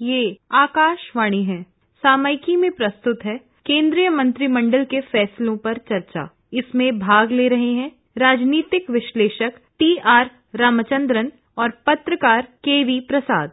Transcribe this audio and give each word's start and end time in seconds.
ये 0.00 0.36
आकाशवाणी 0.52 1.42
है। 1.44 1.62
सामयिकी 2.04 2.56
में 2.56 2.70
प्रस्तुत 2.70 3.24
है 3.24 3.36
केंद्रीय 3.66 4.08
मंत्रिमंडल 4.10 4.84
के 4.84 5.00
फैसलों 5.00 5.56
पर 5.56 5.78
चर्चा। 5.88 6.28
इसमें 6.52 6.98
भाग 6.98 7.30
ले 7.30 7.48
रहे 7.48 7.72
हैं 7.72 7.90
राजनीतिक 8.18 8.90
विश्लेषक 8.90 9.52
टी 9.78 9.96
आर 9.96 10.30
रामचंद्रन 10.56 11.30
और 11.58 11.70
पत्रकार 11.86 12.42
के 12.42 12.82
वी 12.84 12.98
प्रसाद। 13.00 13.52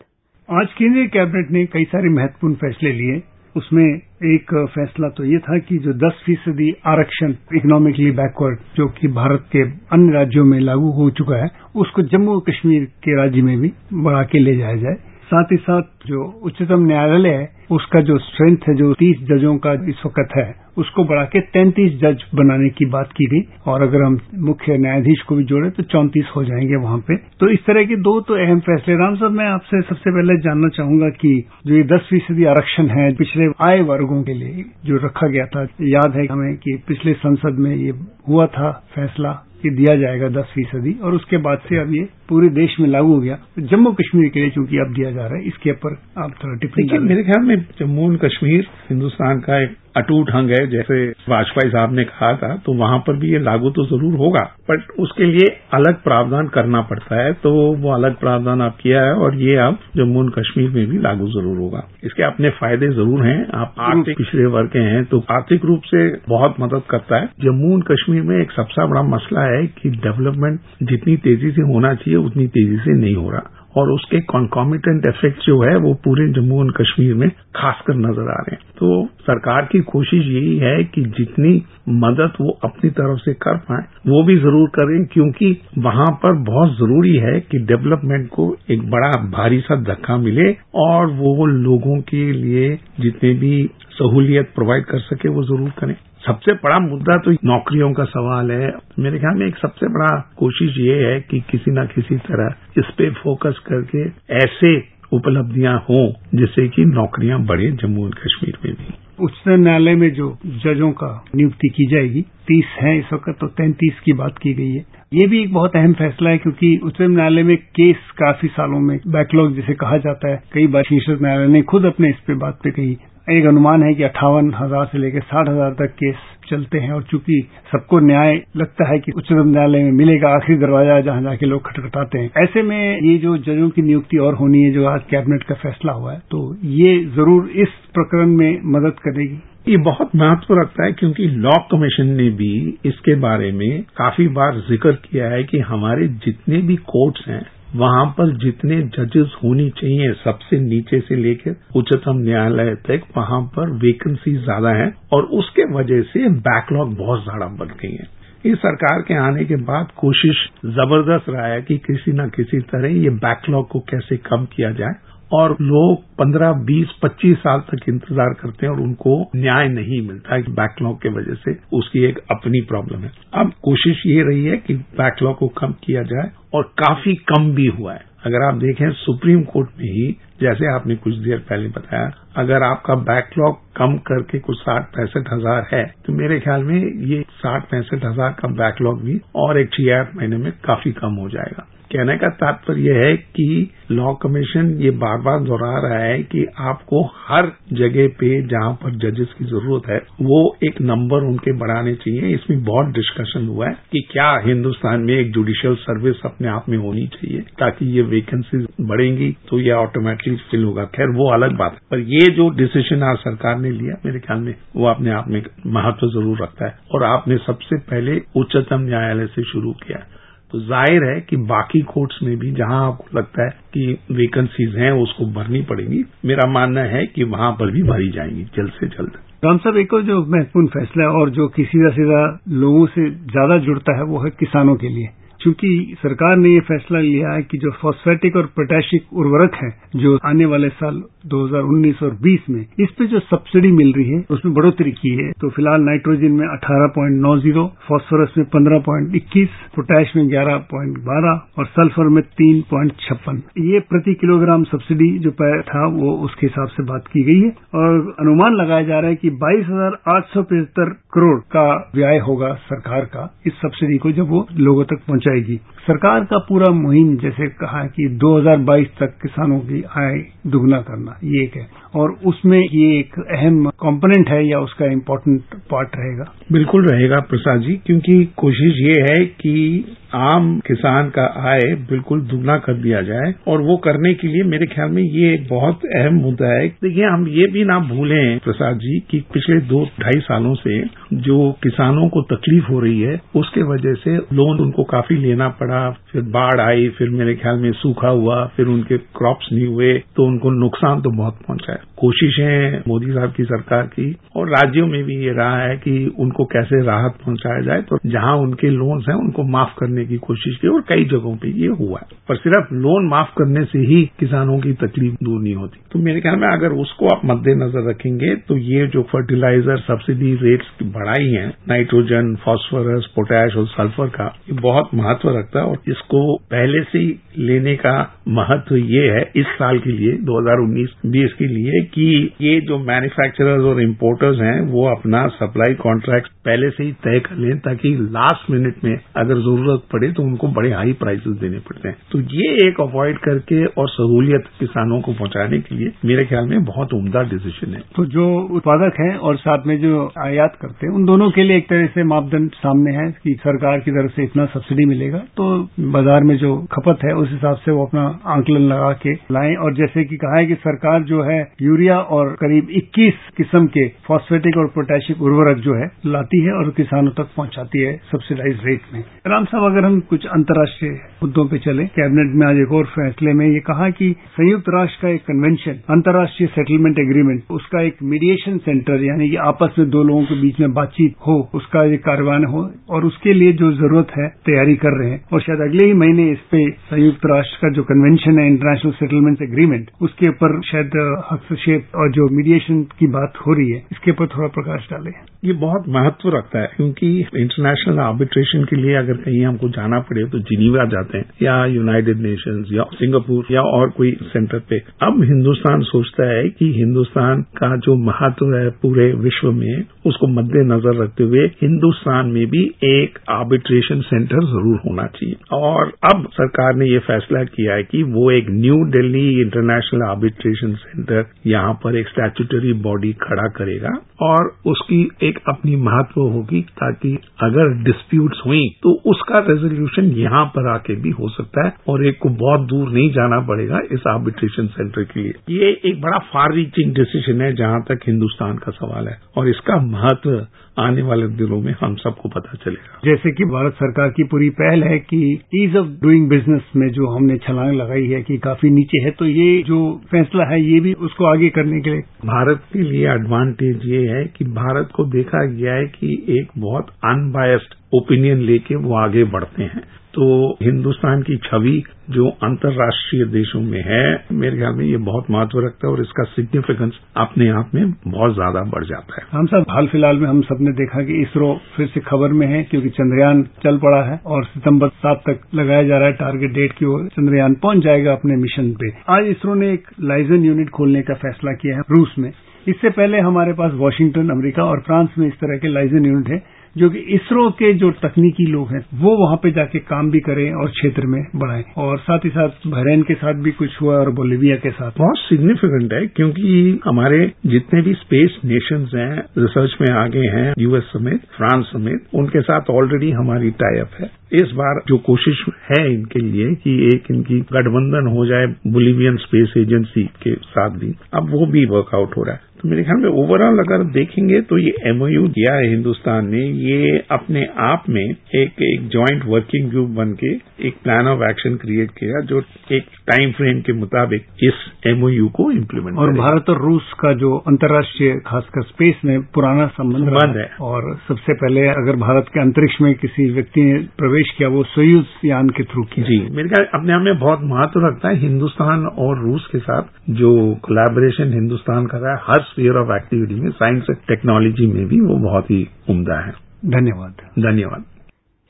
आज 0.49 0.73
केंद्रीय 0.73 1.07
कैबिनेट 1.07 1.51
ने 1.51 1.65
कई 1.65 1.83
सारे 1.83 2.09
महत्वपूर्ण 2.09 2.53
फैसले 2.55 2.91
लिए। 2.91 3.21
उसमें 3.55 3.85
एक 4.25 4.53
फैसला 4.75 5.09
तो 5.09 5.23
ये 5.25 5.37
था 5.39 5.57
कि 5.59 5.77
जो 5.77 5.93
10 5.99 6.21
फ़ीसदी 6.25 6.71
आरक्षण 6.85 7.31
इकोनॉमिकली 7.55 8.11
बैकवर्ड 8.11 8.59
जो 8.75 8.87
कि 8.89 9.07
भारत 9.07 9.47
के 9.51 9.61
अन्य 9.93 10.13
राज्यों 10.13 10.45
में 10.45 10.59
लागू 10.59 10.91
हो 10.91 11.09
चुका 11.09 11.43
है, 11.43 11.49
उसको 11.75 12.01
जम्मू 12.03 12.39
कश्मीर 12.39 12.85
के 13.03 13.15
राज्य 13.17 13.41
में 13.41 13.57
भी 13.59 13.71
बढ़ा 13.93 14.23
के 14.23 14.39
ले 14.39 14.55
जाया 14.57 14.75
जाए। 14.75 15.10
साथ 15.31 15.43
ही 15.51 15.57
साथ 15.57 15.81
जो 16.07 16.41
उच्चतम 16.43 16.85
न्यायालय 16.85 17.29
है, 17.29 17.49
उसका 17.71 18.01
जो 18.01 18.17
स्ट्रेंथ 18.17 18.57
है, 18.69 18.75
जो 18.75 18.93
तीस 18.93 19.17
जजों 19.23 19.57
का 19.57 19.73
इस 19.73 20.01
वक्त 20.05 20.29
है, 20.37 20.55
उसको 20.77 21.03
बढ़ा 21.03 21.23
के 21.23 21.39
तैंतीस 21.39 21.91
जज 22.01 22.23
बनाने 22.35 22.69
की 22.69 22.85
बात 22.85 23.09
की 23.11 23.25
गई। 23.25 23.71
और 23.71 23.81
अगर 23.81 24.01
हम 24.01 24.19
मुख्य 24.35 24.77
न्यायाधीश 24.77 25.21
को 25.21 25.35
भी 25.35 25.43
जोड़े 25.43 25.69
तो 25.69 25.83
चौंतीस 25.83 26.31
हो 26.35 26.43
जाएँगे 26.43 26.75
वहाँ 26.75 26.97
पे। 26.97 27.15
तो 27.15 27.49
इस 27.49 27.65
तरह 27.65 27.85
के 27.85 27.95
दो 27.95 28.21
तो 28.21 28.33
अहम 28.33 28.59
फैसले। 28.59 28.95
राम 28.95 29.15
साहब 29.15 29.31
मैं 29.31 29.45
आपसे 29.45 29.81
सबसे 29.81 30.11
पहले 30.11 30.37
जानना 30.37 30.69
चाहूँगा 30.69 31.09
कि 31.09 31.47
जो 31.67 31.75
ये 31.75 31.83
दस 31.83 32.07
फ़ीसदी 32.09 32.43
आरक्षण 32.43 32.87
है 32.87 33.15
पिछले 33.15 33.47
आय 33.65 33.81
वर्गों 33.81 34.23
के 34.23 34.33
लिए, 34.33 34.65
जो 34.85 34.95
रखा 34.95 35.27
गया 35.27 35.45
था, 35.45 35.67
याद 35.81 36.13
है 36.15 36.25
हमें 36.31 36.55
कि 36.55 36.83
पिछले 36.87 37.13
संसद 37.13 37.55
में 37.59 37.75
ये 37.75 37.93
हुआ 38.29 38.45
था 38.45 38.71
फैसला 38.95 39.31
कि 39.63 39.69
दिया 39.75 39.95
जाएगा 39.97 40.29
दस 40.31 40.51
फ़ीसदी। 40.55 40.97
और 41.03 41.13
उसके 41.15 41.37
बाद 41.39 41.59
से 41.69 41.81
अब 41.81 41.93
ये 41.95 42.07
पूरे 42.29 42.49
देश 42.51 42.75
में 42.79 42.87
लागू 42.89 43.13
हो 43.13 43.19
गया। 43.21 43.35
तो 43.55 43.61
जम्मू 43.67 43.91
कश्मीर 43.93 44.29
के 44.29 44.39
लिए 44.39 44.49
चूँकि 44.51 44.77
अब 44.79 44.93
दिया 44.93 45.11
जा 45.11 45.25
रहा 45.25 45.37
है 45.37 45.47
इसके 45.47 45.71
ऊपर 45.71 45.97
आप 46.17 46.33
थोड़ा 46.43 46.55
टिप्पणी 46.57 46.99
मेरे 47.01 47.23
ख्याल 47.23 47.45
में 47.47 47.55
जम्मू 47.79 48.11
एंड 48.11 48.19
कश्मीर 48.19 48.67
हिंदुस्तान 48.89 49.39
का 49.41 49.61
एक 49.63 49.75
अटूट 49.97 50.29
अंग 50.31 50.49
है। 50.51 50.59
जैसे 50.71 50.97
वाजपेयी 51.29 51.69
साहब 51.71 51.93
ने 51.93 52.03
कहा 52.05 52.31
था 52.37 52.55
तो 52.65 52.73
वहाँ 52.75 52.97
पर 53.07 53.15
भी 53.19 53.31
ये 53.31 53.39
लागू 53.39 53.69
तो 53.69 53.85
ज़रूर 53.85 54.13
होगा 54.17 54.43
बट 54.69 54.91
उसके 54.99 55.25
लिए 55.25 55.47
अलग 55.73 55.95
प्रावधान 56.03 56.47
करना 56.49 56.81
पड़ता 56.91 57.21
है। 57.21 57.33
तो 57.35 57.51
वो 57.75 57.91
अलग 57.93 58.15
प्रावधान 58.19 58.61
आप 58.61 58.77
किया 58.81 59.01
है 59.03 59.13
और 59.15 59.35
ये 59.37 59.55
अब 59.61 59.79
जम्मू 59.97 60.23
एंड 60.23 60.31
कश्मीर 60.33 60.69
में 60.69 60.85
भी 60.89 60.97
लागू 60.99 61.27
ज़रूर 61.31 61.57
होगा। 61.57 61.83
इसके 62.03 62.23
अपने 62.23 62.49
फ़ायदे 62.51 62.89
ज़रूर 62.91 63.25
हैं। 63.25 63.39
आप 63.55 63.75
आर्थिक 63.87 64.17
पिछड़े 64.17 64.45
वर्ग 64.47 64.69
के 64.69 64.85
हैं 64.85 65.03
तो 65.05 65.23
आर्थिक 65.31 65.65
रूप 65.65 65.81
से 65.85 66.07
बहुत 66.29 66.55
मदद 66.59 66.83
करता 66.89 67.19
है। 67.21 67.29
जम्मू 67.41 67.73
एंड 67.73 67.83
कश्मीर 67.85 68.21
में 68.23 68.35
एक 68.37 68.51
सबसे 68.51 68.87
बड़ा 68.87 69.01
मसला 69.07 69.43
है 69.45 69.50
कि 69.57 69.89
डेवलपमेंट 69.89 70.59
जितनी 70.83 71.17
तेज़ी 71.17 71.51
से 71.51 71.61
होना 71.61 71.95
चाहिए, 71.95 72.15
उतनी 72.15 72.47
तेज़ी 72.47 72.77
से 72.77 73.01
नहीं 73.01 73.15
हो 73.15 73.31
रहा। 73.31 73.57
और 73.77 73.91
उसके 73.91 74.19
कॉन्कॉमिटेंट 74.19 75.05
इफ़ेक्ट 75.05 75.37
जो 75.39 75.61
है, 75.61 75.75
वो 75.75 75.93
पूरे 75.93 76.27
जम्मू 76.29 76.61
एंड 76.61 76.71
कश्मीर 76.71 77.13
में 77.15 77.29
खासकर 77.29 77.95
नज़र 77.95 78.31
आ 78.31 78.41
रहे 78.41 78.51
हैं। 78.51 78.61
तो 78.77 79.05
सरकार 79.21 79.61
की 79.71 79.79
कोशिश 79.79 80.25
यही 80.25 80.57
है 80.57 80.83
कि 80.83 81.01
जितनी 81.01 81.63
मदद 81.89 82.33
वो 82.41 82.59
अपनी 82.63 82.89
तरफ़ 82.89 83.19
से 83.19 83.33
कर 83.33 83.57
पाए, 83.57 83.83
वो 84.07 84.23
भी 84.23 84.37
ज़रूर 84.37 84.69
करें, 84.69 85.05
क्योंकि 85.05 85.57
वहाँ 85.77 86.11
पर 86.11 86.33
बहुत 86.33 86.77
ज़रूरी 86.77 87.15
है 87.15 87.39
कि 87.39 87.59
डेवलपमेंट 87.59 88.29
को 88.29 88.57
एक 88.71 88.89
बड़ा 88.89 89.11
भारी 89.31 89.59
सा 89.59 89.75
धक्का 89.75 90.17
मिले 90.17 90.51
और 90.75 91.07
वो 91.07 91.45
लोगों 91.45 92.01
के 92.01 92.31
लिए 92.31 92.79
जितने 92.99 93.33
भी 93.33 93.69
सहूलियत 93.91 94.51
प्रोवाइड 94.55 94.85
कर 94.85 94.99
सके, 94.99 95.29
वो 95.29 95.43
ज़रूर 95.43 95.69
करें। 95.69 95.95
सबसे 96.27 96.53
बड़ा 96.53 96.79
मुद्दा 96.79 97.17
तो 97.17 97.31
नौकरियों 97.31 97.91
का 97.93 98.03
सवाल 98.03 98.51
है। 98.51 98.71
मेरे 98.99 99.19
ख्याल 99.19 99.37
में 99.37 99.45
एक 99.47 99.57
सबसे 99.57 99.87
बड़ा 99.87 100.33
कोशिश 100.37 100.77
ये 100.77 100.95
है 101.05 101.19
कि 101.21 101.39
किसी 101.51 101.71
न 101.71 101.85
किसी 101.85 102.15
तरह 102.15 102.55
इस 102.77 102.85
पे 102.97 103.09
फोकस 103.11 103.61
करके 103.67 104.05
ऐसे 104.35 105.01
उपलब्धियाँ 105.13 105.77
हों, 105.89 106.13
जिससे 106.35 106.67
कि 106.67 106.85
नौकरियाँ 106.85 107.39
बढ़े 107.45 107.71
जम्मू 107.71 108.05
एंड 108.05 108.13
कश्मीर 108.15 108.57
में 108.65 108.73
भी। 108.73 108.93
उच्चतम 109.23 109.51
न्यायालय 109.51 109.95
में 109.95 110.13
जो 110.13 110.37
जजों 110.45 110.91
का 110.91 111.25
नियुक्ति 111.35 111.67
की 111.67 111.85
जाएगी, 111.85 112.21
तीस 112.21 112.65
है 112.81 112.97
इस 112.99 113.05
वक्त 113.13 113.37
तो 113.39 113.47
तैंतीस 113.47 113.99
की 113.99 114.13
बात 114.13 114.37
की 114.37 114.53
गई 114.53 114.71
है। 114.71 114.85
ये 115.13 115.27
भी 115.27 115.41
एक 115.41 115.53
बहुत 115.53 115.75
अहम 115.75 115.93
फैसला 115.93 116.29
है, 116.29 116.37
क्योंकि 116.37 116.79
उच्चतम 116.83 117.11
न्यायालय 117.11 117.43
में 117.43 117.57
केस 117.57 118.11
काफ़ी 118.17 118.47
सालों 118.47 118.79
में 118.79 118.99
बैकलॉग, 119.07 119.55
जिसे 119.55 119.73
कहा 119.73 119.97
जाता 119.97 120.31
है, 120.31 120.43
कई 120.53 120.67
बार 120.67 120.83
शीर्ष 120.83 121.21
न्यायालय 121.21 121.47
ने 121.47 121.61
खुद 121.61 121.85
अपने 121.85 122.09
इस 122.09 122.19
पे 122.27 122.33
बात 122.33 122.59
पे 122.63 122.71
कही। 122.71 122.97
एक 123.27 123.45
अनुमान 123.45 123.83
है 123.83 123.93
कि 123.93 124.03
अट्ठावन 124.03 124.51
हज़ार 124.53 124.85
से 124.85 124.97
लेकर 124.97 125.21
साठ 125.21 125.49
हज़ार 125.49 125.73
तक 125.79 125.91
केस 125.95 126.15
चलते 126.49 126.79
हैं 126.79 126.91
और 126.91 127.03
चूँकि 127.03 127.35
सबको 127.71 127.99
न्याय 127.99 128.41
लगता 128.57 128.87
है 128.89 128.97
कि 128.99 129.11
उच्चतम 129.11 129.49
न्यायालय 129.49 129.83
में 129.83 129.91
मिलेगा 129.91 130.29
आखिरी 130.35 130.57
दरवाज़ा 130.59 130.99
जहाँ 131.01 131.21
जाके 131.21 131.45
लोग 131.45 131.61
खटखटाते 131.67 132.19
हैं। 132.19 132.31
ऐसे 132.43 132.61
में 132.61 133.01
ये 133.01 133.17
जो 133.17 133.37
जजों 133.39 133.69
की 133.69 133.81
नियुक्ति 133.81 134.17
और 134.17 134.35
होनी 134.35 134.63
है, 134.63 134.71
जो 134.71 134.85
आज 134.85 135.01
कैबिनेट 135.11 135.43
का 135.43 135.55
फैसला 135.57 135.93
हुआ 135.93 136.13
है 136.13 136.19
तो 136.31 136.41
ये 136.73 136.97
ज़रूर 137.15 137.49
इस 137.57 137.77
प्रकरण 137.93 138.35
में 138.35 138.59
मदद 138.73 138.99
करेगी। 138.99 139.39
ये 139.67 139.77
बहुत 139.85 140.15
महत्व 140.15 140.53
रखता 140.61 140.85
है 140.85 140.91
क्योंकि 140.93 141.27
लॉ 141.39 141.57
कमीशन 141.71 142.07
ने 142.15 142.29
भी 142.35 142.53
इसके 142.85 143.15
बारे 143.21 143.51
में 143.53 143.81
काफ़ी 143.97 144.27
बार 144.35 144.59
ज़िक्र 144.69 144.91
किया 145.03 145.29
है 145.29 145.43
कि 145.43 145.59
हमारे 145.67 146.07
जितने 146.25 146.61
भी 146.61 146.75
कोर्ट्स 146.87 147.27
हैं 147.27 147.45
वहाँ 147.75 148.05
पर 148.17 148.31
जितने 148.37 148.81
जजेस 148.93 149.35
होनी 149.43 149.69
चाहिए, 149.71 150.11
सबसे 150.23 150.59
नीचे 150.59 150.99
से 150.99 151.15
लेकर 151.15 151.55
उच्चतम 151.75 152.17
न्यायालय 152.19 152.73
तक, 152.87 153.03
वहाँ 153.17 153.41
पर 153.55 153.69
वैकेंसी 153.77 154.33
ज़्यादा 154.37 154.73
है 154.75 154.91
और 155.13 155.23
उसके 155.35 155.63
वजह 155.73 156.01
से 156.07 156.27
बैकलॉग 156.41 156.95
बहुत 156.97 157.23
ज़्यादा 157.23 157.47
बढ़ 157.59 157.71
गई 157.75 157.91
है। 157.91 158.07
इस 158.45 158.57
सरकार 158.57 159.01
के 159.01 159.17
आने 159.19 159.45
के 159.45 159.55
बाद 159.63 159.91
कोशिश 159.97 160.37
ज़बरदस्त 160.67 161.29
रहा 161.29 161.45
है 161.45 161.61
कि 161.61 161.77
किसी 161.77 162.11
न 162.11 162.27
किसी 162.35 162.59
तरह 162.71 162.97
ये 162.97 163.09
बैकलॉग 163.19 163.67
को 163.67 163.79
कैसे 163.89 164.17
कम 164.25 164.45
किया 164.55 164.71
जाए 164.73 164.93
और 165.33 165.55
लोग 165.61 166.01
पंद्रह, 166.17 166.51
बीस, 166.63 166.87
पच्चीस 167.03 167.37
साल 167.37 167.59
तक 167.67 167.87
इंतज़ार 167.89 168.33
करते 168.41 168.65
हैं 168.65 168.73
और 168.73 168.81
उनको 168.81 169.13
न्याय 169.35 169.67
नहीं 169.69 170.01
मिलता 170.07 170.35
है 170.35 170.41
बैकलॉग 170.53 171.01
की 171.01 171.09
वजह 171.09 171.35
से। 171.35 171.53
उसकी 171.77 172.03
एक 172.05 172.19
अपनी 172.31 172.61
प्रॉब्लम 172.69 173.03
है। 173.03 173.11
अब 173.33 173.51
कोशिश 173.63 174.03
ये 174.07 174.21
रही 174.23 174.43
है 174.45 174.57
कि 174.57 174.73
बैकलॉग 174.97 175.37
को 175.37 175.47
कम 175.57 175.73
किया 175.83 176.03
जाए 176.03 176.29
और 176.53 176.63
काफ़ी 176.79 177.13
कम 177.29 177.51
भी 177.55 177.67
हुआ 177.69 177.93
है। 177.93 178.09
अगर 178.25 178.43
आप 178.43 178.55
देखें 178.55 178.89
सुप्रीम 178.93 179.41
कोर्ट 179.43 179.69
में 179.77 179.85
ही, 179.85 180.11
जैसे 180.41 180.67
आपने 180.67 180.95
कुछ 180.97 181.13
देर 181.17 181.37
पहले 181.49 181.67
बताया, 181.69 182.11
अगर 182.37 182.63
आपका 182.63 182.95
बैकलॉग 183.05 183.57
कम 183.77 183.97
करके 184.07 184.39
कुछ 184.41 184.57
साठ 184.57 184.85
पैंसठ 184.95 185.33
हज़ार 185.33 185.67
है 185.73 185.83
तो 186.05 186.13
मेरे 186.13 186.39
ख्याल 186.39 186.63
में 186.63 186.79
ये 187.07 187.21
साठ 187.35 187.69
पैंसठ 187.71 188.05
हज़ार 188.05 188.35
का 188.39 188.47
बैकलॉग 188.55 189.03
भी 189.03 189.19
और 189.37 189.59
एक 189.59 189.69
छह 189.73 189.99
आठ 189.99 190.15
महीने 190.15 190.37
में 190.37 190.51
काफ़ी 190.65 190.91
कम 190.93 191.15
हो 191.15 191.29
जाएगा। 191.29 191.67
कहने 191.91 192.15
का 192.17 192.27
तात्पर्य 192.35 192.81
यह 192.81 192.97
है 192.97 193.15
कि 193.29 193.71
लॉ 193.91 194.13
कमीशन 194.15 194.69
ये 194.81 194.91
बार 194.99 195.17
बार 195.21 195.39
दोहरा 195.39 195.71
रहा 195.79 195.97
है 195.99 196.21
कि 196.23 196.45
आपको 196.61 197.01
हर 197.21 197.51
जगह 197.73 198.07
पे 198.19 198.29
जहाँ 198.47 198.71
पर 198.83 198.95
जजेस 198.97 199.33
की 199.37 199.45
ज़रूरत 199.45 199.89
है, 199.89 199.97
वो 200.21 200.57
एक 200.63 200.79
नंबर 200.83 201.25
उनके 201.25 201.53
बढ़ाने 201.59 201.93
चाहिए। 201.95 202.33
इसमें 202.35 202.63
बहुत 202.63 202.93
डिस्कशन 202.95 203.47
हुआ 203.47 203.67
है 203.67 203.73
कि 203.91 204.07
क्या 204.11 204.29
हिंदुस्तान 204.45 205.01
में 205.01 205.13
एक 205.15 205.31
जुडिशियल 205.33 205.75
सर्विस 205.81 206.21
अपने 206.25 206.40
आप 206.47 206.69
में 206.69 206.77
होनी 206.77 207.05
चाहिए, 207.07 207.39
ताकि 207.59 207.85
ये 207.87 208.01
वैकेंसीज 208.01 208.67
बढ़ेंगी 208.81 209.31
तो 209.49 209.59
ये 209.59 209.71
ऑटोमेटिकली 209.73 210.35
फिल 210.51 210.63
होगा। 210.63 210.83
खैर, 210.85 211.09
वो 211.09 211.29
अलग 211.31 211.57
बात 211.57 211.73
है। 211.73 211.79
पर 211.91 211.99
ये 212.09 212.31
जो 212.31 212.49
डिसीज़न 212.55 213.03
आज 213.03 213.17
सरकार 213.17 213.59
ने 213.59 213.71
लिया, 213.71 213.95
मेरे 214.05 214.19
ख्याल 214.19 214.39
में, 214.39 214.55
वो 214.75 214.87
अपने 214.87 215.11
आप 215.11 215.27
में 215.27 215.41
महत्व 215.67 216.07
ज़रूर 216.09 216.41
रखता 216.43 216.65
है। 216.65 216.77
और 216.91 217.03
आपने 217.03 217.37
सबसे 217.37 217.77
पहले 217.91 218.21
उच्चतम 218.35 218.81
न्यायालय 218.81 219.27
से 219.27 219.43
शुरू 219.43 219.71
किया। 219.83 220.05
तो 220.51 220.59
ज़ाहिर 220.59 221.03
है 221.03 221.19
कि 221.21 221.37
बाकी 221.37 221.79
कोर्ट्स 221.81 222.17
में 222.23 222.37
भी 222.39 222.51
जहाँ 222.51 222.85
आपको 222.87 223.17
लगता 223.17 223.43
है 223.43 223.49
कि 223.73 223.97
वैकेंसीज 224.11 224.75
हैं, 224.75 224.91
उसको 224.93 225.25
भरनी 225.25 225.61
पड़ेगी। 225.61 226.03
मेरा 226.25 226.49
मानना 226.51 226.81
है 226.81 227.05
कि 227.05 227.23
वहाँ 227.23 227.51
पर 227.51 227.71
भी 227.71 227.83
भरी 227.83 228.09
जाएँगी, 228.09 228.43
जल्द 228.55 228.71
से 228.71 228.87
जल्द। 228.87 229.17
राम 229.45 229.57
साहब, 229.57 229.77
एक 229.77 229.93
और 229.93 230.01
जो 230.01 230.19
महत्वपूर्ण 230.25 230.67
फैसला 230.67 231.03
है 231.03 231.09
और 231.11 231.29
जो 231.29 231.47
कि 231.47 231.63
सीधा 231.65 231.89
सीधा 231.89 232.39
लोगों 232.49 232.85
से 232.87 233.09
ज़्यादा 233.09 233.57
जुड़ता 233.57 233.97
है, 233.97 234.03
वो 234.03 234.19
है 234.19 234.29
किसानों 234.29 234.75
के 234.75 234.89
लिए। 234.89 235.07
चूँकि 235.43 235.95
सरकार 235.99 236.35
ने 236.37 236.49
ये 236.49 236.59
फैसला 236.59 236.99
लिया 236.99 237.31
है 237.33 237.41
कि 237.41 237.57
जो 237.57 237.71
फॉस्फेटिक 237.71 238.35
और 238.35 238.45
पोटेशिक 238.55 239.13
उर्वरक 239.13 239.55
है, 239.55 239.69
जो 239.95 240.17
आने 240.25 240.45
वाले 240.45 240.69
साल 240.69 241.01
2019 241.25 242.03
और 242.03 242.15
20 242.17 242.49
में, 242.49 242.61
इस 242.79 242.89
पे 242.99 243.05
जो 243.05 243.19
सब्सिडी 243.19 243.71
मिल 243.71 243.93
रही 243.93 244.09
है, 244.09 244.23
उसमें 244.31 244.53
बढ़ोतरी 244.53 244.91
की 244.91 245.09
है। 245.15 245.31
तो 245.31 245.49
फ़िलहाल 245.49 245.81
नाइट्रोजन 245.81 246.31
में 246.31 246.45
18.90 246.47 247.67
फॉस्फोरस 247.87 248.33
में 248.37 248.45
15.21 248.45 249.47
पोटैश 249.75 250.15
में 250.15 250.23
11.12 250.23 251.39
और 251.57 251.65
सल्फ़र 251.67 252.09
में 252.09 252.21
3.56 252.41 253.41
ये 253.65 253.79
प्रति 253.89 254.13
किलोग्राम 254.13 254.63
सब्सिडी 254.63 255.09
जो 255.19 255.31
था, 255.31 255.85
वो 255.87 256.15
उसके 256.17 256.47
हिसाब 256.47 256.67
से 256.67 256.83
बात 256.83 257.07
की 257.07 257.23
गई 257.23 257.39
है 257.41 257.49
और 257.75 258.15
अनुमान 258.19 258.53
लगाया 258.53 258.83
जा 258.83 258.99
रहा 258.99 259.09
है 259.09 259.15
कि 259.15 259.29
बाईस 259.41 259.65
हज़ार 259.65 259.97
आठ 260.07 260.25
सौ 260.25 260.43
करोड़ 260.43 261.39
का 261.55 261.91
व्यय 261.95 262.19
होगा 262.19 262.53
सरकार 262.69 263.05
का, 263.05 263.23
इस 263.47 263.53
सब्सिडी 263.53 263.97
को 263.97 264.11
जब 264.11 264.29
वो 264.29 264.45
लोगों 264.59 264.83
तक 264.83 264.99
पहुँचा 265.07 265.30
जाएगी। 265.31 265.59
सरकार 265.87 266.19
का 266.19 266.37
पूरा 266.37 266.71
मुहिम, 266.73 267.17
जैसे 267.17 267.47
कहा 267.47 267.83
कि 267.87 268.07
2022 268.09 268.87
तक 268.87 269.17
किसानों 269.21 269.59
की 269.59 269.83
आय 269.97 270.23
दुगना 270.47 270.81
करना, 270.81 271.19
ये 271.23 271.43
एक 271.43 271.55
है। 271.55 271.67
और 271.95 272.11
उसमें 272.25 272.59
ये 272.59 272.99
एक 272.99 273.15
अहम 273.19 273.65
कंपोनेंट 273.65 274.29
है 274.29 274.47
या 274.47 274.59
उसका 274.59 274.85
इम्पोर्टेंट 274.85 275.41
पार्ट 275.41 275.89
रहेगा। 275.95 276.33
बिल्कुल 276.51 276.87
रहेगा 276.87 277.19
प्रसाद 277.19 277.61
जी, 277.61 277.73
क्योंकि 277.85 278.33
कोशिश 278.37 278.73
ये 278.81 279.01
है 279.01 279.25
कि 279.25 279.85
आम 280.13 280.59
किसान 280.59 281.09
का 281.09 281.25
आय 281.51 281.59
बिल्कुल 281.59 282.21
दुगना 282.21 282.57
कर 282.57 282.73
दिया 282.73 283.01
जाए। 283.01 283.33
और 283.47 283.61
वो 283.61 283.77
करने 283.77 284.13
के 284.13 284.27
लिए 284.27 284.43
मेरे 284.43 284.65
ख्याल 284.65 284.91
में 284.91 285.03
ये 285.03 285.47
बहुत 285.49 285.79
अहम 285.95 286.13
मुद्दा 286.13 286.47
है। 286.47 286.67
देखिए, 286.67 287.05
हम 287.05 287.27
ये 287.27 287.47
भी 287.47 287.65
ना 287.65 287.79
भूलें 287.79 288.39
प्रसाद 288.39 288.77
जी 288.77 288.99
कि 288.99 289.19
पिछले 289.33 289.59
दो 289.61 289.85
ढाई 290.01 290.19
सालों 290.19 290.53
से 290.53 290.83
जो 291.13 291.51
किसानों 291.51 292.09
को 292.09 292.21
तकलीफ़ 292.21 292.65
हो 292.65 292.79
रही 292.79 293.01
है, 293.01 293.21
उसके 293.35 293.63
वजह 293.63 293.93
से 293.93 294.17
लोन 294.17 294.59
उनको 294.59 294.83
काफ़ी 294.83 295.15
लेना 295.21 295.47
पड़ा, 295.49 295.89
फिर 296.11 296.21
बाढ़ 296.21 296.59
आई, 296.61 296.89
फिर 296.89 297.09
मेरे 297.09 297.35
ख्याल 297.35 297.59
में 297.59 297.71
सूखा 297.71 298.09
हुआ, 298.09 298.45
फिर 298.47 298.67
उनके 298.67 298.97
क्रॉप्स 298.97 299.49
नहीं 299.53 299.67
हुए 299.67 299.93
तो 300.15 300.25
उनको 300.25 300.49
नुकसान 300.49 301.01
तो 301.01 301.17
बहुत 301.17 301.39
पहुँचा 301.47 301.73
है। 301.73 301.90
कोशिशें 302.01 302.77
मोदी 302.87 303.11
साहब 303.13 303.33
की 303.33 303.43
सरकार 303.43 303.87
की 303.87 304.05
और 304.37 304.49
राज्यों 304.49 304.85
में 304.87 305.03
भी 305.05 305.15
ये 305.23 305.33
रहा 305.33 305.57
है 305.61 305.75
कि 305.77 305.91
उनको 306.19 306.45
कैसे 306.53 306.81
राहत 306.85 307.17
पहुँचाया 307.25 307.61
जाए 307.61 307.81
तो 307.89 307.97
जहाँ 308.11 308.35
उनके 308.37 308.69
लोन्स 308.71 309.05
हैं 309.09 309.15
उनको 309.15 309.43
माफ़ 309.51 309.73
करने 309.79 310.05
की 310.05 310.17
कोशिश 310.27 310.57
की 310.61 310.67
और 310.67 310.81
कई 310.89 311.05
जगहों 311.11 311.35
पे 311.37 311.51
ये 311.61 311.67
हुआ 311.81 311.99
है। 311.99 312.17
पर 312.29 312.35
सिर्फ़ 312.37 312.73
लोन 312.77 313.07
माफ़ 313.09 313.33
करने 313.37 313.63
से 313.65 313.79
ही 313.87 314.01
किसानों 314.19 314.57
की 314.59 314.73
तकलीफ़ 314.81 315.15
दूर 315.23 315.41
नहीं 315.41 315.55
होती। 315.55 315.79
तो 315.91 315.99
मेरे 315.99 316.21
ख्याल 316.21 316.35
में 316.39 316.47
अगर 316.47 316.75
उसको 316.81 317.07
आप 317.15 317.21
मद्देनजर 317.25 317.89
रखेंगे 317.89 318.35
तो 318.47 318.57
ये 318.69 318.87
जो 318.87 319.01
फर्टिलाइज़र 319.11 319.77
सब्सिडी 319.81 320.33
रेट्स 320.41 320.71
बढ़ाई 320.95 321.29
है 321.31 321.47
नाइट्रोजन 321.69 322.35
फॉस्फोरस 322.45 323.11
पोटैश 323.15 323.55
और 323.57 323.67
सल्फ़र 323.67 324.07
का, 324.09 324.25
ये 324.49 324.57
बहुत 324.61 324.89
महत्व 324.95 325.29
रखता 325.37 325.59
है 325.59 325.65
और 325.65 325.77
इसको 325.89 326.21
पहले 326.51 326.83
से 326.91 327.05
लेने 327.39 327.75
का 327.75 327.95
महत्व 328.29 328.75
ये 328.75 329.07
है, 329.11 329.21
इस 329.35 329.45
साल 329.59 329.79
के 329.79 329.91
लिए 329.91 330.13
2019-20 330.25 331.33
के 331.39 331.47
लिए 331.47 331.81
कि 331.93 332.07
ये 332.41 332.59
जो 332.61 332.77
मैन्युफैक्चरर्स 332.81 333.63
और 333.63 333.81
इम्पोर्टर्स 333.81 334.39
हैं, 334.39 334.59
वो 334.67 334.85
अपना 334.89 335.25
सप्लाई 335.33 335.73
कॉन्ट्रैक्ट 335.73 336.27
पहले 336.45 336.69
से 336.69 336.83
ही 336.83 336.91
तय 337.03 337.19
कर 337.19 337.35
लें 337.37 337.57
ताकि 337.59 337.89
लास्ट 338.11 338.49
मिनट 338.51 338.83
में 338.83 338.93
अगर 339.17 339.39
ज़रूरत 339.39 339.81
पड़े 339.93 340.11
तो 340.11 340.23
उनको 340.23 340.47
बड़े 340.47 340.71
हाई 340.71 340.93
प्राइसेस 340.93 341.35
देने 341.41 341.59
पड़ते 341.59 341.87
हैं। 341.87 341.97
तो 342.11 342.19
ये 342.19 342.67
एक 342.67 342.79
अवॉइड 342.81 343.17
करके 343.17 343.65
और 343.65 343.89
सहूलियत 343.89 344.45
किसानों 344.59 344.99
को 345.01 345.13
पहुँचाने 345.13 345.59
के 345.59 345.75
लिए 345.75 345.91
मेरे 346.05 346.25
ख्याल 346.25 346.45
में 346.45 346.63
बहुत 346.65 346.93
उम्दा 346.93 347.23
डिसीज़न 347.23 347.73
है। 347.73 347.81
तो 347.95 348.05
जो 348.05 348.27
उत्पादक 348.55 348.99
हैं 348.99 349.15
और 349.15 349.37
साथ 349.37 349.67
में 349.67 349.77
जो 349.81 350.11
आयात 350.19 350.57
करते 350.61 350.87
हैं, 350.87 350.93
उन 350.93 351.05
दोनों 351.05 351.29
के 351.31 351.43
लिए 351.43 351.57
एक 351.57 351.69
तरह 351.69 351.85
से 351.87 352.03
मापदंड 352.03 352.51
सामने 352.51 352.95
है 352.95 353.09
कि 353.23 353.33
सरकार 353.39 353.79
की 353.79 353.91
तरफ़ 353.91 354.11
से 354.11 354.23
इतना 354.23 354.45
सब्सिडी 354.45 354.85
मिलेगा। 354.85 355.17
तो 355.17 355.45
बाज़ार 355.91 356.23
में 356.23 356.35
जो 356.37 356.55
खपत 356.71 357.05
है, 357.05 357.13
उस 357.13 357.29
हिसाब 357.31 357.55
से 357.55 357.71
वो 357.71 357.85
अपना 357.85 358.03
आंकलन 358.25 358.67
लगा 358.67 358.91
के 358.93 359.13
लाएँ। 359.33 359.55
और 359.55 359.75
जैसे 359.75 360.03
कि 360.03 360.17
कहा 360.17 360.37
है 360.37 360.45
कि 360.45 360.55
सरकार 360.55 361.03
जो 361.03 361.21
है, 361.23 361.39
यूरिया 361.61 361.80
और 361.89 362.29
करीब 362.33 362.67
21 362.71 363.13
किस्म 363.37 363.65
के 363.65 363.87
फॉस्फेटिक 363.87 364.57
और 364.57 364.67
पोटेशिक 364.67 365.21
उर्वरक 365.21 365.57
जो 365.57 365.73
है, 365.73 365.91
लाती 366.05 366.41
है 366.41 366.51
और 366.51 366.69
किसानों 366.69 367.11
तक 367.11 367.29
पहुंचाती 367.37 367.79
है 367.79 368.01
सब्सिडाइज 368.11 368.59
रेट 368.65 368.81
में। 368.93 369.03
राम 369.27 369.45
साहब, 369.45 369.71
अगर 369.71 369.85
हम 369.85 369.99
कुछ 369.99 370.25
अंतर्राष्ट्रीय 370.25 370.91
मुद्दों 370.91 371.47
पे 371.47 371.57
चले 371.57 371.85
कैबिनेट 371.85 372.35
में 372.35 372.47
आज 372.47 372.57
एक 372.57 372.71
और 372.71 372.85
फैसले 372.85 373.33
में 373.33 373.45
ये 373.47 373.59
कहा 373.59 373.89
कि 373.89 374.15
संयुक्त 374.31 374.69
राष्ट्र 374.69 375.01
का 375.01 375.09
एक 375.09 375.21
कन्वेंशन 375.21 375.71
अंतर्राष्ट्रीय 375.89 376.47
सेटलमेंट 376.47 376.99
एग्रीमेंट 376.99 377.43
उसका 377.51 377.81
एक 377.81 377.95
मीडिएशन 378.03 378.57
सेंटर 378.57 379.03
यानी 379.03 379.29
कि 379.29 379.35
आपस 379.35 379.75
में 379.79 379.89
दो 379.89 380.03
लोगों 380.03 380.23
के 380.23 380.41
बीच 380.41 380.59
में 380.59 380.73
बातचीत 380.73 381.15
हो, 381.27 381.49
उसका 381.53 381.83
एक 381.83 382.03
कार्यान्वयन 382.03 382.45
हो 382.45 382.71
और 382.89 383.05
उसके 383.05 383.33
लिए 383.33 383.53
जो 383.53 383.71
ज़रूरत 383.71 384.07
है, 384.17 384.27
तैयारी 384.27 384.75
कर 384.75 384.99
रहे 384.99 385.09
हैं। 385.09 385.23
और 385.33 385.41
शायद 385.41 385.59
अगले 385.59 385.85
ही 385.85 385.93
महीने 385.93 386.31
इस 386.31 386.39
पे 386.39 386.69
संयुक्त 386.71 387.25
राष्ट्र 387.25 387.57
का 387.61 387.69
जो 387.69 387.83
कन्वेंशन 387.83 388.39
है 388.39 388.47
इंटरनेशनल 388.47 388.91
सेटलमेंट 388.91 389.41
एग्रीमेंट 389.41 389.89
उसके 390.01 390.27
ऊपर 390.27 390.61
शायद 390.61 390.91
हस्तक्षेप 391.31 391.70
और 391.75 392.11
जो 392.11 392.27
मीडिएशन 392.35 392.81
की 392.99 393.07
बात 393.07 393.33
हो 393.37 393.53
रही 393.53 393.69
है, 393.71 393.83
इसके 393.91 394.11
ऊपर 394.11 394.27
थोड़ा 394.27 394.47
प्रकाश 394.47 394.87
डाले। 394.91 395.11
ये 395.45 395.53
बहुत 395.53 395.87
महत्व 395.89 396.29
रखता 396.29 396.59
है, 396.59 396.69
क्योंकि 396.75 397.07
इंटरनेशनल 397.19 397.99
आर्बिट्रेशन 397.99 398.63
के 398.63 398.75
लिए 398.75 398.95
अगर 398.95 399.13
कहीं 399.13 399.45
हमको 399.45 399.69
जाना 399.69 399.99
पड़े 399.99 400.25
तो 400.25 400.39
जिनीवा 400.39 400.85
जाते 400.85 401.17
हैं, 401.17 401.25
या 401.43 401.65
यूनाइटेड 401.65 402.19
नेशंस 402.21 402.69
या 402.71 402.83
सिंगापुर 402.93 403.45
या 403.51 403.61
और 403.77 403.89
कोई 403.89 404.11
सेंटर 404.23 404.59
पे। 404.69 404.79
अब 405.01 405.23
हिंदुस्तान 405.23 405.81
सोचता 405.81 406.29
है 406.29 406.47
कि 406.49 406.71
हिंदुस्तान 406.73 407.41
का 407.57 407.75
जो 407.77 407.95
महत्व 407.95 408.55
है 408.55 408.69
पूरे 408.81 409.11
विश्व 409.13 409.51
में, 409.51 409.83
उसको 410.05 410.27
मद्देनजर 410.27 411.01
रखते 411.03 411.23
हुए 411.23 411.45
हिंदुस्तान 411.61 412.27
में 412.27 412.45
भी 412.45 412.63
एक 412.83 413.19
आर्बिट्रेशन 413.29 414.01
सेंटर 414.01 414.45
ज़रूर 414.45 414.79
होना 414.85 415.05
चाहिए। 415.07 415.35
और 415.53 415.91
अब 416.13 416.27
सरकार 416.33 416.75
ने 416.75 416.85
ये 416.85 416.99
फैसला 416.99 417.43
किया 417.43 417.75
है 417.75 417.83
कि 417.83 418.03
वो 418.13 418.29
एक 418.31 418.49
new 418.51 418.75
Delhi 418.91 419.27
international 419.41 420.07
arbitration 420.09 420.73
centre 420.75 421.25
यहाँ 421.51 421.73
पर 421.83 421.97
एक 421.97 422.07
स्टैच्यूटरी 422.07 422.73
बॉडी 422.83 423.11
खड़ा 423.21 423.47
करेगा 423.55 423.93
और 424.23 424.51
उसकी 424.67 425.01
एक 425.23 425.39
अपनी 425.49 425.75
महत्व 425.83 426.21
होगी 426.23 426.61
ताकि 426.79 427.13
अगर 427.43 427.73
डिस्प्यूट्स 427.83 428.41
हुई 428.45 428.63
तो 428.83 428.93
उसका 429.11 429.39
रेजोल्यूशन 429.47 430.11
यहाँ 430.17 430.45
पर 430.55 430.69
आके 430.71 430.95
भी 431.01 431.09
हो 431.19 431.29
सकता 431.31 431.65
है 431.65 431.73
और 431.89 432.05
एक 432.07 432.17
को 432.21 432.29
बहुत 432.41 432.67
दूर 432.69 432.89
नहीं 432.89 433.09
जाना 433.11 433.39
पड़ेगा 433.47 433.79
इस 433.91 434.07
आर्बिट्रेशन 434.07 434.67
सेंटर 434.69 435.03
के 435.03 435.19
लिए। 435.19 435.33
ये 435.51 435.69
एक 435.85 436.01
बड़ा 436.01 436.17
फार 436.31 436.53
रीचिंग 436.55 436.93
डिसीज़न 436.95 437.41
है 437.41 437.53
जहाँ 437.55 437.81
तक 437.89 438.07
हिंदुस्तान 438.07 438.57
का 438.57 438.71
सवाल 438.73 439.07
है 439.07 439.17
और 439.37 439.49
इसका 439.49 439.79
महत्व 439.85 440.45
आने 440.79 441.01
वाले 441.01 441.27
दिनों 441.37 441.59
में 441.61 441.73
हम 441.79 441.95
सबको 441.95 442.29
पता 442.29 442.57
चलेगा। 442.63 442.99
जैसे 443.05 443.31
कि 443.31 443.45
भारत 443.47 443.73
सरकार 443.75 444.09
की 444.09 444.23
पूरी 444.25 444.49
पहल 444.59 444.83
है 444.83 444.97
कि 445.01 445.19
ईज 445.55 445.75
ऑफ़ 445.77 445.87
डूइंग 446.01 446.29
बिज़नेस 446.29 446.69
में 446.75 446.87
जो 446.91 447.07
हमने 447.07 447.37
छलांग 447.39 447.73
लगाई 447.75 448.05
है 448.07 448.21
कि 448.23 448.37
काफ़ी 448.45 448.69
नीचे 448.71 449.01
है 449.05 449.11
तो 449.19 449.25
ये 449.27 449.61
जो 449.63 449.79
फैसला 450.11 450.45
है, 450.45 450.61
ये 450.63 450.79
भी 450.79 450.93
उसको 451.01 451.25
आगे 451.25 451.40
करने 451.49 451.81
के 451.81 451.89
लिए। 451.89 452.01
भारत 452.25 452.63
के 452.73 452.79
लिए 452.79 453.09
एडवांटेज 453.09 453.81
ये 453.85 454.07
है 454.07 454.25
कि 454.25 454.45
भारत 454.45 454.89
को 454.95 455.05
देखा 455.05 455.45
गया 455.45 455.73
है 455.73 455.85
कि 455.85 456.25
एक 456.29 456.51
बहुत 456.57 456.87
अनबायस्ड 456.89 457.73
ओपिनियन 457.93 458.37
लेके 458.37 458.75
वो 458.75 458.95
आगे 458.95 459.23
बढ़ते 459.23 459.63
हैं। 459.63 460.00
तो 460.13 460.25
हिंदुस्तान 460.61 461.21
की 461.21 461.35
छवि 461.43 461.81
जो 462.11 462.29
अंतर्राष्ट्रीय 462.43 463.23
देशों 463.33 463.59
में 463.61 463.81
है, 463.81 464.25
मेरे 464.33 464.57
ख्याल 464.57 464.73
में 464.75 464.83
ये 464.85 464.97
बहुत 465.05 465.29
महत्व 465.31 465.59
रखता 465.59 465.87
है 465.87 465.93
और 465.93 466.01
इसका 466.01 466.23
सिग्निफिकेंस 466.31 466.99
अपने 467.17 467.47
आप 467.51 467.71
में 467.75 467.93
बहुत 468.07 468.33
ज़्यादा 468.33 468.63
बढ़ 468.71 468.85
जाता 468.85 469.15
है। 469.15 469.23
हम 469.31 469.45
सब 469.45 469.65
हाल 469.69 469.87
फ़िलहाल 469.87 470.17
में 470.17 470.27
हम 470.29 470.41
सबने 470.41 470.71
देखा 470.73 471.03
कि 471.03 471.21
इसरो 471.21 471.53
फिर 471.75 471.87
से 471.87 471.99
खबर 472.01 472.33
में 472.33 472.45
है, 472.47 472.61
क्योंकि 472.63 472.89
चंद्रयान 472.91 473.43
चल 473.63 473.77
पड़ा 473.77 474.03
है 474.03 474.19
और 474.25 474.45
सितंबर 474.45 474.89
सात 474.99 475.23
तक 475.27 475.47
लगाया 475.55 475.83
जा 475.83 475.97
रहा 475.97 476.07
है 476.07 476.13
टारगेट 476.15 476.51
डेट 476.51 476.73
की 476.73 476.85
ओर। 476.85 477.07
चंद्रयान 477.09 477.55
पहुँच 477.63 477.83
जाएगा 477.83 478.13
अपने 478.13 478.35
मिशन 478.37 478.71
पे। 478.73 478.93
आज 479.09 479.27
इसरो 479.27 479.55
ने 479.55 479.73
एक 479.73 479.87
लाइजन 480.03 480.45
यूनिट 480.45 480.69
खोलने 480.69 481.01
का 481.01 481.13
फैसला 481.21 481.53
किया 481.55 481.75
है 481.75 481.81
रूस 481.91 482.15
में। 482.19 482.31
इससे 482.67 482.89
पहले 482.89 483.19
हमारे 483.19 483.53
पास 483.53 483.71
वाशिंगटन 483.75 484.29
अमेरिका 484.29 484.63
और 484.63 484.81
फ्रांस 484.81 485.13
में 485.17 485.27
इस 485.27 485.33
तरह 485.33 485.57
के 485.57 485.67
लाइजन 485.67 486.05
यूनिट 486.05 486.29
है। 486.29 486.43
जो 486.77 486.89
कि 486.89 486.97
इसरो 486.97 487.49
के 487.49 487.73
जो 487.73 487.91
तकनीकी 487.91 488.45
लोग 488.45 488.69
हैं, 488.71 488.85
वो 488.93 489.25
वहाँ 489.25 489.37
पे 489.37 489.51
जाके 489.51 489.79
काम 489.79 490.11
भी 490.11 490.19
करें 490.19 490.53
और 490.53 490.69
क्षेत्र 490.69 491.05
में 491.05 491.21
बढ़ाएँ। 491.35 491.63
और 491.77 491.97
साथ 491.99 492.19
ही 492.25 492.29
साथ 492.29 492.49
बहरेन 492.67 493.01
के 493.01 493.13
साथ 493.13 493.33
भी 493.33 493.51
कुछ 493.51 493.81
हुआ 493.81 493.95
और 493.95 494.11
बोलिविया 494.11 494.55
के 494.55 494.69
साथ। 494.69 494.91
बहुत 494.97 495.17
सिग्निफिकेंट 495.17 495.93
है, 495.93 496.07
क्योंकि 496.07 496.79
हमारे 496.85 497.31
जितने 497.45 497.81
भी 497.81 497.93
स्पेस 497.93 498.39
नेशंस 498.45 498.91
हैं 498.95 499.17
रिसर्च 499.37 499.77
में 499.81 499.95
आगे 499.97 500.27
हैं 500.27 500.53
यूएस 500.59 500.83
समेत 500.83 501.21
फ्रांस 501.37 501.65
समेत, 501.65 502.07
उनके 502.13 502.41
साथ 502.41 502.61
ऑलरेडी 502.69 503.11
हमारी 503.11 503.51
टाइप 503.51 503.87
है। 503.99 504.20
इस 504.31 504.51
बार 504.55 504.81
जो 504.87 504.97
कोशिश 504.97 505.45
है 505.69 505.83
इनके 505.93 506.19
लिए 506.19 506.53
कि 506.55 506.75
एक 506.85 507.11
इनकी 507.11 507.39
गठबंधन 507.53 508.07
हो 508.07 508.25
जाए 508.25 508.45
बोलीवियन 508.67 509.17
स्पेस 509.17 509.53
एजेंसी 509.57 510.03
के 510.23 510.35
साथ 510.35 510.69
भी 510.69 510.93
अब 511.13 511.29
वो 511.31 511.45
भी 511.45 511.65
वर्कआउट 511.65 512.17
हो 512.17 512.23
रहा 512.23 512.35
है। 512.35 512.49
तो 512.61 512.69
मेरे 512.69 512.83
ख्याल 512.83 512.97
में 512.97 513.09
ओवरऑल 513.09 513.59
अगर 513.59 513.83
देखेंगे 513.83 514.41
तो 514.41 514.57
ये 514.57 514.71
एमओयू 514.89 515.27
दिया 515.27 515.53
है 515.53 515.67
हिंदुस्तान 515.69 516.27
ने 516.29 516.41
ये 516.65 516.97
अपने 517.11 517.45
आप 517.57 517.85
में 517.89 518.03
एक 518.03 518.61
एक 518.61 518.87
ज्वाइंट 518.89 519.23
वर्किंग 519.25 519.69
ग्रुप 519.69 519.89
बन 519.89 520.11
के 520.13 520.31
एक 520.67 520.75
प्लान 520.83 521.07
ऑफ़ 521.07 521.23
एक्शन 521.29 521.55
क्रिएट 521.55 521.91
किया 521.91 522.19
जो 522.21 522.41
एक 522.71 522.83
टाइम 523.07 523.31
फ्रेम 523.31 523.61
के 523.61 523.73
मुताबिक 523.73 524.25
इस 524.43 524.59
एमओयू 524.87 525.27
को 525.29 525.51
इम्प्लीमेंट 525.51 525.97
और 525.97 526.13
भारत 526.13 526.49
और 526.49 526.61
रूस 526.61 526.93
का 526.99 527.13
जो 527.13 527.35
अंतर्राष्ट्रीय 527.47 528.13
खासकर 528.27 528.63
स्पेस 528.63 529.01
में 529.05 529.21
पुराना 529.33 529.67
संबंध 529.67 530.07
संबंध 530.09 530.37
है। 530.37 530.49
और 530.61 530.95
सबसे 531.07 531.33
पहले 531.33 531.67
अगर 531.67 531.95
भारत 531.95 532.25
के 532.33 532.41
अंतरिक्ष 532.41 532.81
में 532.81 532.93
किसी 532.95 533.29
व्यक्ति 533.31 533.61
ने 533.61 533.79
प्रवेश 533.97 534.20
किया 534.29 534.49
वो 534.49 534.63
सोयूज 534.63 535.05
यान 535.25 535.49
के 535.49 535.63
थ्रू 535.63 535.83
किया। 535.83 536.05
जी 536.05 536.19
मेरे 536.35 536.49
ख्याल 536.49 536.65
अपने 536.65 536.93
आप 536.93 537.01
में 537.01 537.19
बहुत 537.19 537.39
महत्व 537.41 537.79
रखता 537.87 538.09
है 538.09 538.15
हिंदुस्तान 538.15 538.85
और 538.85 539.23
रूस 539.23 539.47
के 539.51 539.59
साथ 539.59 539.83
जो 540.09 540.55
कोलैबोरेशन 540.55 541.33
हिंदुस्तान 541.33 541.85
कर 541.85 541.97
रहा 541.97 542.11
है 542.11 542.21
हर 542.23 542.41
स्पीयर 542.41 542.77
ऑफ़ 542.77 543.03
एक्टिविटी 543.03 543.35
में 543.35 543.49
साइंस 543.49 543.87
एंड 543.89 543.97
टेक्नोलॉजी 543.97 544.67
में 544.67 544.85
भी 544.87 544.99
वो 544.99 545.17
बहुत 545.17 545.51
ही 545.51 545.67
उम्दा 545.89 546.19
है। 546.19 546.31
धन्यवाद। 546.65 547.11
धन्यवाद। 547.39 547.85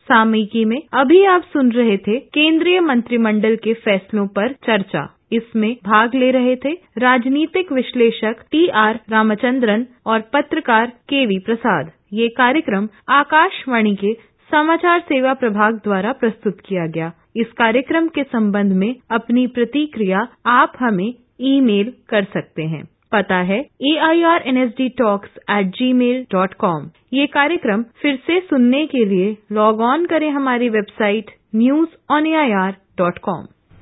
सामयिकी 0.10 0.66
में 0.66 0.82
अभी 0.94 1.26
आप 1.26 1.42
सुन 1.42 1.72
रहे 1.72 1.98
थे 1.98 2.20
केंद्रीय 2.20 2.80
मंत्रिमंडल 2.80 3.56
के 3.56 3.74
फैसलों 3.74 4.28
पर 4.28 4.54
चर्चा। 4.54 5.18
इसमें 5.32 5.76
भाग 5.86 6.16
ले 6.16 6.32
रहे 6.32 6.56
थे 6.56 6.72
राजनीतिक 6.98 7.72
विश्लेषक 7.72 8.36
टी 8.52 8.68
आर 8.68 9.00
रामचंद्रन 9.12 9.86
और 10.06 10.20
पत्रकार 10.20 10.86
के 10.86 11.26
वी 11.26 11.40
प्रसाद। 11.46 11.92
ये 12.14 12.28
कार्यक्रम 12.28 12.88
आकाशवाणी 13.10 13.96
के 13.96 14.14
समाचार 14.52 15.00
सेवा 15.02 15.34
प्रभाग 15.34 15.76
द्वारा 15.84 16.12
प्रस्तुत 16.22 16.60
किया 16.66 16.86
गया। 16.88 17.12
इस 17.38 17.52
कार्यक्रम 17.58 18.08
के 18.16 18.24
संबंध 18.24 18.74
में 18.78 18.94
अपनी 19.12 19.46
प्रतिक्रिया 19.56 20.28
आप 20.52 20.74
हमें 20.80 21.14
ईमेल 21.50 21.94
कर 22.10 22.24
सकते 22.34 22.64
हैं। 22.64 22.84
पता 23.12 23.38
है 23.44 23.60
A 23.84 23.96
I 24.08 24.22
R 24.24 24.44
N 24.48 24.58
S 24.58 24.70
D 24.78 24.88
talks 24.98 25.38
at 25.52 25.72
Gmail 25.94 26.22
dot 26.32 26.54
com 26.60 26.90
ये 27.14 27.26
कार्यक्रम 27.30 27.84
फिर 28.02 28.16
से 28.28 28.40
सुनने 28.50 28.86
के 28.88 29.06
लिए 29.06 29.36
लॉग 29.52 29.82
ऑन 29.84 30.06
करें 30.06 30.30
हमारी 30.32 30.70
website 30.70 31.32
news 31.56 31.90
on 32.14 32.28
A 32.28 32.34
I 32.36 32.52
R 32.62 32.76
dot 32.98 33.18
com 33.24 33.46